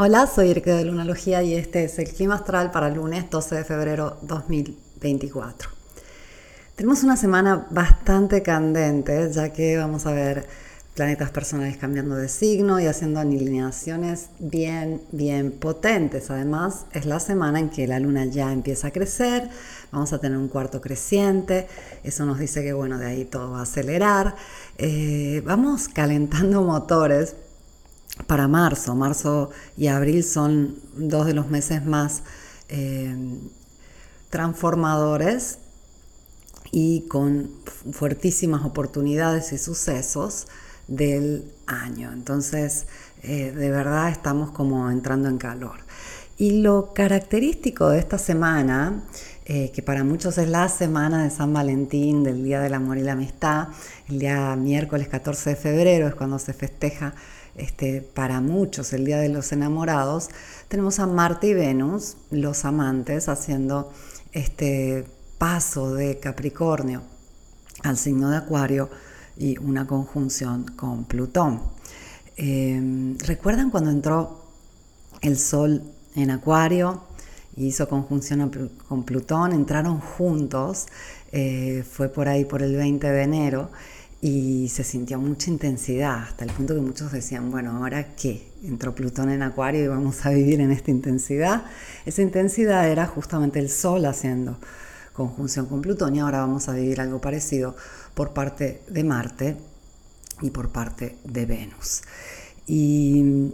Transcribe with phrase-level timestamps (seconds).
[0.00, 3.64] Hola, soy Erika de Lunalogía y este es el clima astral para lunes 12 de
[3.64, 5.70] febrero 2024.
[6.76, 10.46] Tenemos una semana bastante candente, ya que vamos a ver
[10.94, 16.30] planetas personales cambiando de signo y haciendo alineaciones bien, bien potentes.
[16.30, 19.48] Además, es la semana en que la luna ya empieza a crecer,
[19.90, 21.66] vamos a tener un cuarto creciente,
[22.04, 24.36] eso nos dice que bueno, de ahí todo va a acelerar.
[24.76, 27.34] Eh, vamos calentando motores
[28.26, 28.94] para marzo.
[28.94, 32.22] Marzo y abril son dos de los meses más
[32.68, 33.40] eh,
[34.30, 35.58] transformadores
[36.70, 37.50] y con
[37.92, 40.46] fuertísimas oportunidades y sucesos
[40.86, 42.12] del año.
[42.12, 42.86] Entonces,
[43.22, 45.80] eh, de verdad estamos como entrando en calor.
[46.36, 49.02] Y lo característico de esta semana,
[49.44, 53.02] eh, que para muchos es la semana de San Valentín, del Día del Amor y
[53.02, 53.68] la Amistad,
[54.08, 57.14] el día miércoles 14 de febrero es cuando se festeja
[57.58, 60.28] este, para muchos el Día de los Enamorados,
[60.68, 63.92] tenemos a Marte y Venus, los amantes, haciendo
[64.32, 65.04] este
[65.38, 67.02] paso de Capricornio
[67.82, 68.90] al signo de Acuario
[69.36, 71.60] y una conjunción con Plutón.
[72.36, 74.44] Em, ¿Recuerdan cuando entró
[75.20, 75.82] el Sol
[76.14, 77.02] en Acuario
[77.56, 79.52] y hizo conjunción con Plutón?
[79.52, 80.86] Entraron juntos,
[81.32, 83.70] eh, fue por ahí por el 20 de enero
[84.20, 88.50] y se sintió mucha intensidad, hasta el punto que muchos decían, bueno, ¿ahora qué?
[88.64, 91.62] Entró Plutón en Acuario y vamos a vivir en esta intensidad.
[92.04, 94.58] Esa intensidad era justamente el Sol haciendo
[95.12, 97.76] conjunción con Plutón y ahora vamos a vivir algo parecido
[98.14, 99.56] por parte de Marte
[100.42, 102.02] y por parte de Venus.
[102.66, 103.52] Y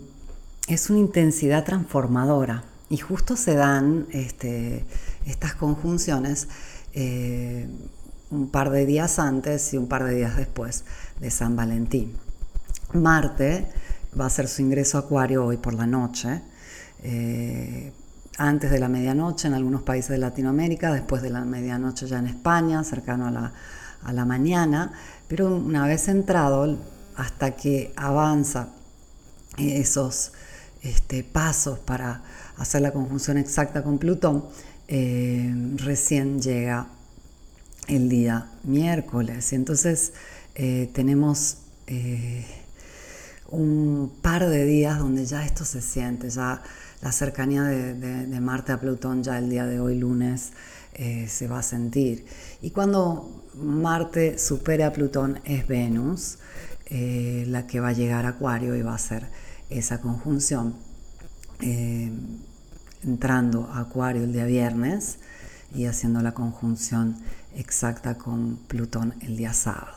[0.67, 4.85] es una intensidad transformadora y justo se dan este,
[5.27, 6.49] estas conjunciones.
[6.95, 7.69] Eh,
[8.35, 10.85] un par de días antes y un par de días después
[11.21, 12.17] de San Valentín.
[12.93, 13.67] Marte
[14.19, 16.43] va a hacer su ingreso a Acuario hoy por la noche,
[17.03, 17.93] eh,
[18.37, 22.27] antes de la medianoche en algunos países de Latinoamérica, después de la medianoche ya en
[22.27, 24.93] España, cercano a la, mañana,
[25.29, 26.77] pero una vez entrado,
[27.17, 28.69] hasta que avanza
[29.57, 30.33] esos
[30.83, 32.23] este, pasos para
[32.59, 34.45] hacer la conjunción exacta con Plutón,
[34.89, 36.89] eh, recién llega
[37.89, 39.53] el día miércoles.
[39.53, 40.13] Entonces
[40.55, 42.45] eh, tenemos eh,
[43.49, 46.63] un par de días donde ya esto se siente, ya
[47.03, 50.53] la cercanía de, Marte a Plutón ya el día de hoy lunes
[50.95, 52.25] eh, se va a sentir.
[52.63, 56.39] Y cuando Marte supere a Plutón es Venus,
[56.91, 59.27] la que va a llegar a Acuario y va a hacer
[59.69, 60.77] esa conjunción.
[63.03, 65.19] entrando a Acuario el día viernes
[65.73, 67.17] y haciendo la conjunción
[67.55, 69.95] exacta con Plutón el día sábado.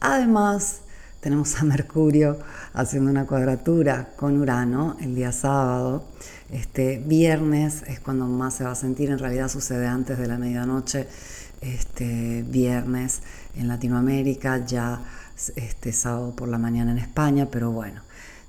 [0.00, 0.80] Además,
[1.20, 2.38] tenemos a Mercurio
[2.74, 6.04] haciendo una cuadratura con Urano el día sábado.
[6.50, 10.36] Este viernes es cuando más se va a sentir, en realidad sucede antes de la
[10.36, 11.08] medianoche,
[11.62, 13.22] este viernes
[13.56, 15.00] en Latinoamérica, ya
[15.56, 18.02] este sábado por la mañana en España, pero bueno,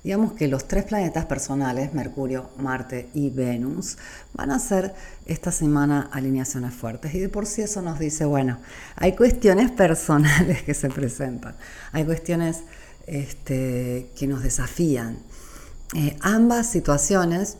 [0.06, 3.98] digamos que los tres planetas personales, Mercurio, Marte y Venus,
[4.34, 4.94] van a hacer
[5.26, 7.12] esta semana alineaciones fuertes.
[7.12, 8.58] Y de por sí eso nos dice, bueno,
[8.94, 11.56] hay cuestiones personales que se presentan,
[11.90, 12.62] hay cuestiones
[13.08, 15.18] este, que nos desafían.
[15.96, 17.56] Eh, ambas situaciones,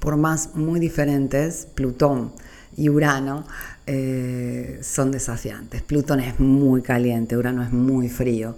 [0.00, 2.32] por más muy diferentes, Plutón
[2.76, 3.46] y Urano,
[3.86, 5.80] eh, son desafiantes.
[5.82, 8.56] Plutón es muy caliente, Urano es muy frío.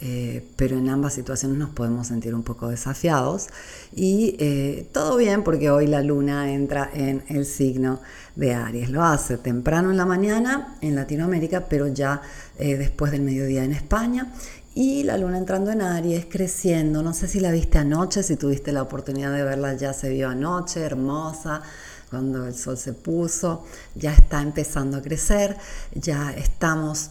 [0.00, 3.48] Eh, pero en ambas situaciones nos podemos sentir un poco desafiados
[3.92, 8.00] y eh, todo bien porque hoy la luna entra en el signo
[8.36, 8.90] de Aries.
[8.90, 12.22] Lo hace temprano en la mañana en Latinoamérica, pero ya
[12.58, 14.32] eh, después del mediodía en España.
[14.72, 17.02] Y la luna entrando en Aries, creciendo.
[17.02, 20.28] No sé si la viste anoche, si tuviste la oportunidad de verla, ya se vio
[20.28, 21.62] anoche, hermosa
[22.10, 23.64] cuando el sol se puso,
[23.94, 25.56] ya está empezando a crecer,
[25.94, 27.10] ya estamos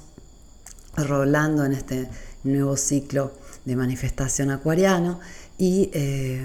[0.95, 2.09] rolando en este
[2.47, 3.31] nuevo ciclo
[3.65, 5.19] de manifestación acuariano
[5.57, 6.41] y eh,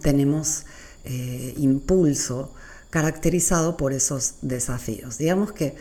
[0.00, 0.64] tenemos
[1.04, 2.52] eh, impulso
[2.90, 5.18] caracterizado por esos desafíos.
[5.18, 5.74] Digamos que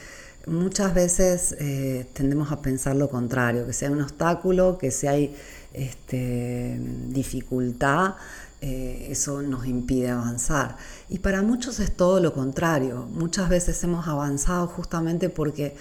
[0.47, 5.35] muchas veces eh, tendemos a pensar lo contrario, que hay un obstáculo, que si hay
[5.73, 6.77] este,
[7.09, 8.15] dificultad,
[8.61, 10.77] eso nos impide avanzar.
[11.09, 13.07] Y para muchos es todo lo contrario.
[13.11, 15.75] Muchas veces hemos avanzado justamente porque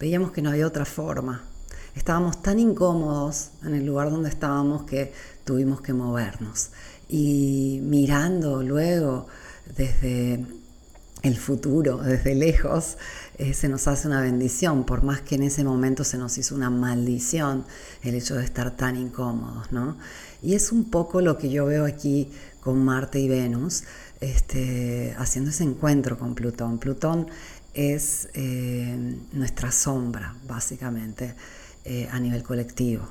[0.00, 1.51] veíamos que no había otra forma
[1.94, 5.12] estábamos tan incómodos en el lugar donde estábamos que
[5.44, 6.70] tuvimos que movernos.
[7.08, 9.26] Y mirando luego
[9.76, 10.44] desde
[11.22, 12.98] el futuro desde lejos,
[13.38, 16.54] eh, se nos hace una bendición, por más que en ese momento se nos hizo
[16.54, 17.64] una maldición
[18.02, 19.96] el hecho de estar tan incómodos, ¿no?
[20.42, 22.30] Y es un poco lo que yo veo aquí
[22.60, 23.84] con Marte y Venus,
[24.20, 26.78] este, haciendo ese encuentro con Plutón.
[26.78, 27.28] Plutón
[27.74, 31.34] es eh, nuestra sombra, básicamente,
[31.84, 33.08] eh, a nivel colectivo.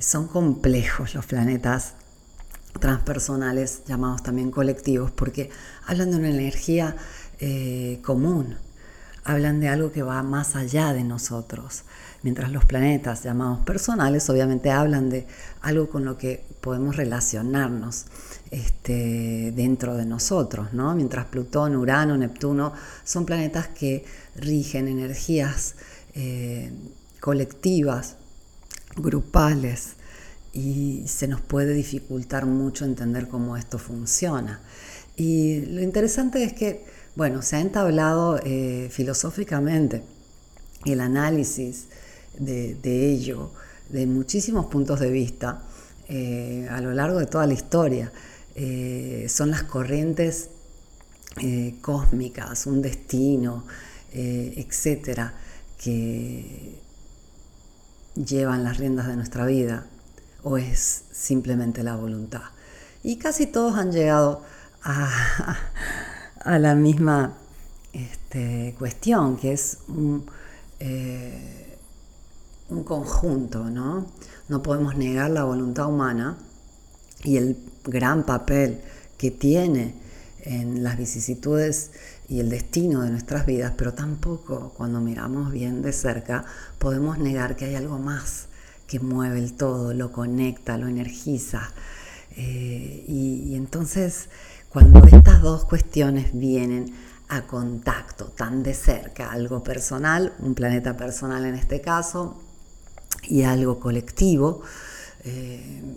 [0.00, 1.94] son complejos los planetas
[2.80, 5.50] transpersonales, llamados también colectivos, porque
[5.86, 6.96] hablan de una energía
[7.40, 8.56] eh, común,
[9.24, 11.84] hablan de algo que va más allá de nosotros.
[12.22, 15.26] Mientras los planetas llamados personales obviamente hablan de
[15.60, 18.06] algo con lo que podemos relacionarnos
[18.50, 20.94] este, dentro de nosotros, ¿no?
[20.94, 22.72] Mientras Plutón, Urano, Neptuno
[23.04, 24.04] son planetas que
[24.36, 25.74] rigen energías
[26.14, 26.72] eh,
[27.24, 28.16] colectivas,
[28.96, 29.94] grupales,
[30.52, 34.60] y se nos puede dificultar mucho entender cómo esto funciona.
[35.16, 36.84] Y lo interesante es que,
[37.16, 40.02] bueno, se ha entablado eh, filosóficamente
[40.84, 41.86] el análisis
[42.38, 43.52] de, ello
[43.88, 45.62] de muchísimos puntos de vista
[46.10, 48.12] eh, a lo largo de toda la historia.
[48.54, 50.50] Eh, son las corrientes
[51.80, 53.64] cósmicas, un destino,
[54.12, 55.34] etcétera,
[55.78, 56.84] que
[58.14, 59.86] llevan las riendas de nuestra vida
[60.42, 62.42] o es simplemente la voluntad.
[63.02, 64.42] Y casi todos han llegado
[64.82, 67.34] a, la misma
[67.92, 70.26] este, cuestión, que es un,
[70.80, 71.78] eh,
[72.68, 74.06] un conjunto, ¿no?
[74.48, 76.36] No podemos negar la voluntad humana
[77.22, 78.80] y el gran papel
[79.16, 79.94] que tiene
[80.42, 81.92] en las vicisitudes
[82.28, 86.44] y el destino de nuestras vidas, pero tampoco cuando miramos bien de cerca
[86.78, 88.48] podemos negar que hay algo más
[88.86, 91.72] que mueve el todo, lo conecta, lo energiza.
[92.36, 94.28] Eh, y, entonces,
[94.68, 96.94] cuando estas dos cuestiones vienen
[97.28, 102.40] a contacto tan de cerca, algo personal, un planeta personal en este caso,
[103.22, 104.60] y algo colectivo,
[105.24, 105.96] eh,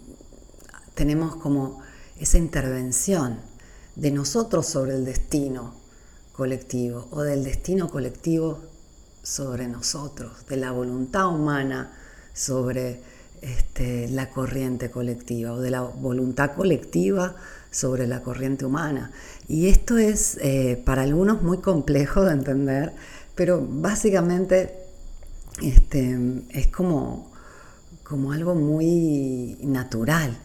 [0.94, 1.82] tenemos como
[2.18, 3.40] esa intervención
[3.96, 5.87] de nosotros sobre el destino
[6.38, 8.60] colectivo o del destino colectivo
[9.24, 11.92] sobre nosotros, de la voluntad humana
[12.34, 13.02] sobre
[13.42, 17.36] este, la corriente colectiva o de la voluntad colectiva
[17.72, 19.12] sobre la corriente humana.
[19.48, 22.94] Y esto es eh, para algunos muy complejo de entender,
[23.36, 24.76] pero básicamente
[25.62, 26.18] este,
[26.52, 27.32] es como,
[28.04, 30.38] como algo muy natural.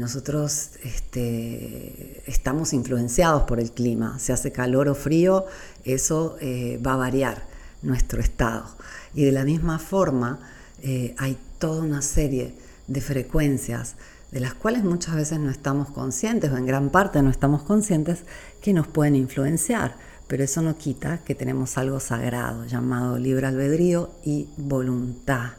[0.00, 5.44] Nosotros este, estamos influenciados por el clima, si hace calor o frío,
[5.84, 7.44] eso eh, va a variar
[7.82, 8.64] nuestro estado.
[9.12, 10.40] Y de la misma forma,
[10.82, 12.54] eh, hay toda una serie
[12.86, 13.96] de frecuencias
[14.30, 18.20] de las cuales muchas veces no estamos conscientes o en gran parte no estamos conscientes
[18.62, 19.96] que nos pueden influenciar,
[20.28, 25.50] pero eso no quita que tenemos algo sagrado llamado libre albedrío y voluntad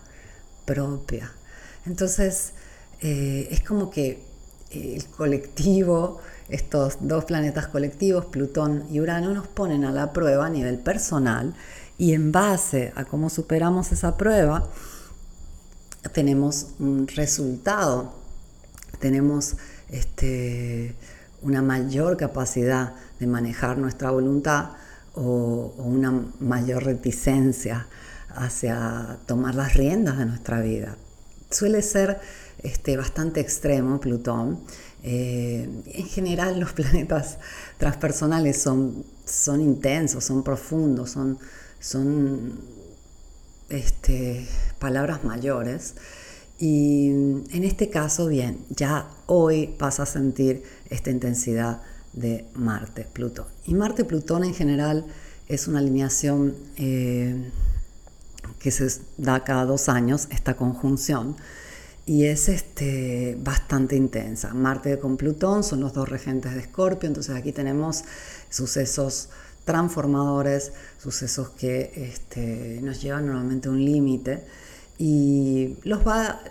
[0.65, 1.31] propia.
[1.85, 2.53] Entonces
[3.01, 4.30] eh, es como que
[4.71, 6.19] el colectivo,
[6.49, 11.53] estos dos planetas colectivos, Plutón y Urano, nos ponen a la prueba a nivel personal
[11.97, 14.67] y en base a cómo superamos esa prueba,
[16.13, 18.13] tenemos un resultado,
[18.99, 19.55] tenemos
[19.89, 20.95] este,
[21.41, 24.71] una mayor capacidad de manejar nuestra voluntad
[25.13, 27.87] o, una mayor reticencia
[28.29, 30.97] hacia tomar las riendas de nuestra vida.
[31.49, 32.19] Suele ser
[32.63, 34.59] este, bastante extremo Plutón.
[35.03, 37.39] Eh, en general los planetas
[37.77, 41.39] transpersonales son, son intensos, son profundos, son,
[41.79, 42.59] son
[43.69, 44.47] este,
[44.79, 45.95] palabras mayores.
[46.59, 51.81] Y en este caso, bien, ya hoy vas a sentir esta intensidad
[52.13, 53.47] de Marte-Plutón.
[53.65, 55.05] Y Marte-Plutón en general
[55.47, 57.49] es una alineación eh,
[58.59, 61.35] que se da cada dos años, esta conjunción,
[62.05, 64.53] y es este, bastante intensa.
[64.53, 68.03] Marte con Plutón son los dos regentes de Escorpio, entonces aquí tenemos
[68.49, 69.29] sucesos
[69.65, 74.43] transformadores, sucesos que este, nos llevan normalmente a un límite
[74.97, 76.41] y los va,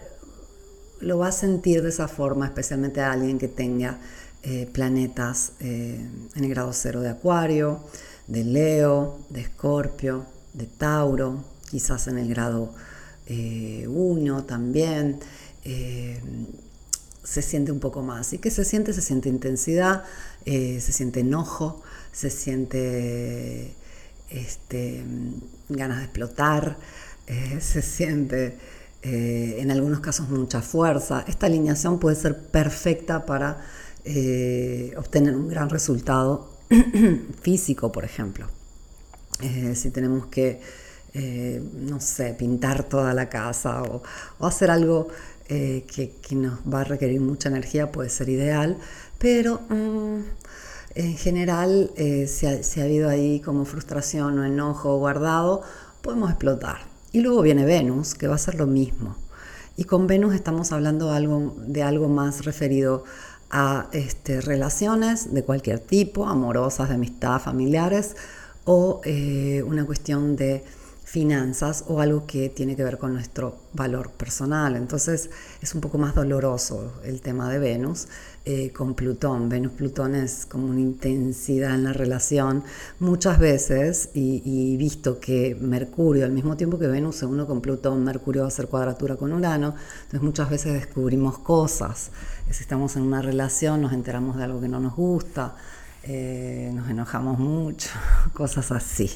[1.00, 3.98] lo va a sentir de esa forma, especialmente a alguien que tenga
[4.42, 6.00] eh, planetas eh,
[6.34, 7.80] en el grado cero de Acuario,
[8.26, 12.72] de Leo, de Escorpio, de Tauro, quizás en el grado
[13.30, 15.20] 1 eh, también.
[17.22, 18.32] se siente un poco más.
[18.32, 18.92] ¿Y qué se siente?
[18.92, 20.04] Se siente intensidad,
[20.44, 21.82] se siente enojo,
[22.12, 23.74] se siente
[24.30, 25.02] este,
[25.68, 26.78] ganas de explotar,
[27.26, 28.56] eh, se siente
[29.02, 31.24] eh, en algunos casos mucha fuerza.
[31.26, 33.60] Esta alineación puede ser perfecta para
[34.04, 36.50] eh, obtener un gran resultado
[37.42, 38.46] físico, por ejemplo.
[39.42, 40.60] Eh, si tenemos que,
[41.14, 44.02] eh, no sé, pintar toda la casa o,
[44.46, 45.08] hacer algo
[45.48, 48.78] que, nos va a requerir mucha energía, puede ser ideal,
[49.18, 50.20] pero mm,
[50.94, 55.62] en general, si ha, si, ha, habido ahí como frustración o enojo guardado,
[56.02, 56.78] podemos explotar.
[57.12, 59.16] Y luego viene Venus, que va a ser lo mismo.
[59.76, 63.04] Y con Venus estamos hablando algo, de algo más referido
[63.50, 68.14] a este, relaciones de cualquier tipo, amorosas, de amistad, familiares,
[68.64, 70.64] o eh, una cuestión de
[71.10, 74.76] finanzas o algo que tiene que ver con nuestro valor personal.
[74.76, 75.28] Entonces
[75.60, 78.06] es un poco más doloroso el tema de Venus
[78.44, 79.48] eh, con Plutón.
[79.48, 82.62] Venus-Plutón es como una intensidad en la relación
[83.00, 88.04] muchas veces y, visto que Mercurio, al mismo tiempo que Venus se une con Plutón,
[88.04, 92.12] Mercurio va a hacer cuadratura con Urano, entonces muchas veces descubrimos cosas.
[92.48, 95.56] Si estamos en una relación nos enteramos de algo que no nos gusta,
[96.04, 97.90] eh, nos enojamos mucho,
[98.32, 99.10] cosas así.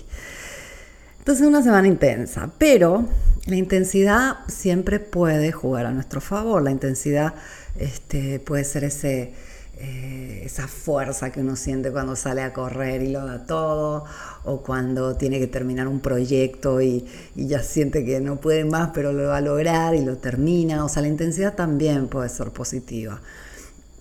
[1.25, 3.07] Entonces una semana intensa, pero
[3.47, 6.63] la intensidad siempre puede jugar a nuestro favor.
[6.63, 7.33] La intensidad
[7.79, 9.33] este, puede ser ese,
[9.79, 14.05] eh, esa fuerza que uno siente cuando sale a correr y lo da todo,
[14.45, 19.15] o cuando tiene que terminar un proyecto y, ya siente que no puede más, pero
[19.15, 20.85] lo va a lograr y lo termina.
[20.85, 23.23] O sea, la intensidad también puede ser positiva,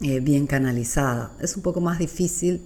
[0.01, 1.31] eh, bien canalizada.
[1.39, 2.61] Es un poco más difícil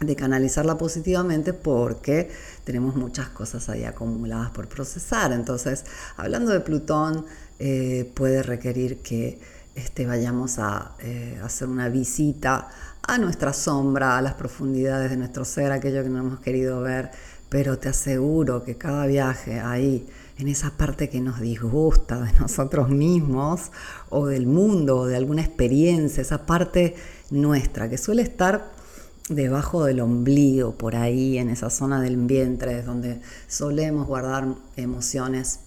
[0.00, 2.30] de canalizarla positivamente porque
[2.64, 5.32] tenemos muchas cosas ahí acumuladas por procesar.
[5.32, 5.84] Entonces,
[6.16, 7.26] hablando de Plutón,
[7.58, 9.38] eh, puede requerir que
[9.74, 12.68] este, vayamos a eh, hacer una visita
[13.02, 17.10] a nuestra sombra, a las profundidades de nuestro ser, aquello que no hemos querido ver,
[17.50, 22.88] pero te aseguro que cada viaje ahí, en esa parte que nos disgusta de nosotros
[22.88, 23.70] mismos
[24.08, 26.94] o del mundo o de alguna experiencia, esa parte
[27.30, 28.79] nuestra que suele estar
[29.28, 35.60] debajo del ombligo, por ahí, en esa zona del vientre, donde solemos guardar emociones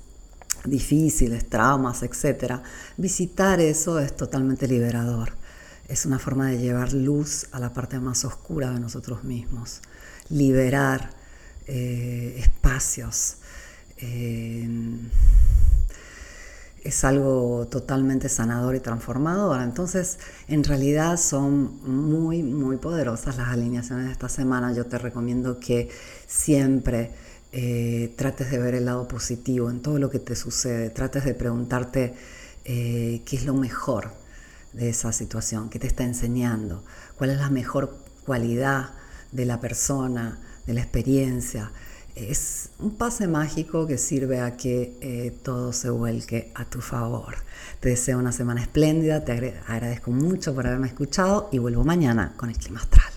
[0.66, 2.62] difíciles, traumas, etc.
[2.98, 5.34] Visitar eso es totalmente liberador.
[5.88, 9.82] Es una forma de llevar luz a la parte más oscura de nosotros mismos,
[10.30, 11.12] liberar
[11.68, 13.38] eh, espacios.
[13.98, 14.68] Eh,
[16.84, 19.62] es algo totalmente sanador y transformador.
[19.62, 24.74] Entonces, en realidad son muy, muy poderosas las alineaciones de esta semana.
[24.74, 25.90] Yo te recomiendo que
[26.28, 27.12] siempre
[27.54, 30.90] eh, trates de ver el lado positivo en todo lo que te sucede.
[30.90, 32.16] Trates de preguntarte
[32.66, 34.12] eh, qué es lo mejor
[34.74, 36.84] de esa situación, qué te está enseñando,
[37.18, 38.90] cuál es la mejor cualidad
[39.32, 41.72] de la persona, de la experiencia
[42.16, 47.36] es un pase mágico que sirve a que eh, todo se vuelque a tu favor.
[47.80, 52.50] Te deseo una semana espléndida, te agradezco mucho por haberme escuchado y vuelvo mañana con
[52.50, 53.13] el clima astral.